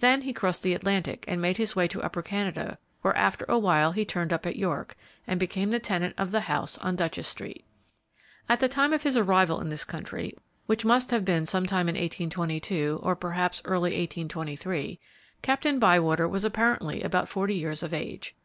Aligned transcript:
Then 0.00 0.20
he 0.20 0.34
crossed 0.34 0.62
the 0.62 0.74
Atlantic 0.74 1.24
and 1.26 1.40
made 1.40 1.56
his 1.56 1.74
way 1.74 1.88
to 1.88 2.02
Upper 2.02 2.20
Canada, 2.20 2.76
where, 3.00 3.16
after 3.16 3.46
a 3.48 3.58
while, 3.58 3.92
he 3.92 4.04
turned 4.04 4.30
up 4.30 4.44
at 4.44 4.56
York, 4.56 4.96
and 5.26 5.40
became 5.40 5.70
the 5.70 5.78
tenant 5.78 6.14
of 6.18 6.30
the 6.30 6.42
house 6.42 6.76
on 6.76 6.94
Duchess 6.94 7.26
street. 7.26 7.64
At 8.50 8.60
the 8.60 8.68
time 8.68 8.92
of 8.92 9.02
his 9.04 9.16
arrival 9.16 9.62
in 9.62 9.70
this 9.70 9.84
country, 9.84 10.34
which 10.66 10.84
must 10.84 11.10
have 11.10 11.24
been 11.24 11.46
some 11.46 11.64
time 11.64 11.88
in 11.88 11.94
1822, 11.94 13.00
or 13.02 13.16
perhaps 13.16 13.62
early 13.64 13.94
in 13.94 14.00
1823, 14.00 15.00
Captain 15.40 15.78
Bywater 15.78 16.28
was 16.28 16.44
apparently 16.44 17.00
about 17.00 17.30
forty 17.30 17.54
years 17.54 17.82
of 17.82 17.94
age. 17.94 18.36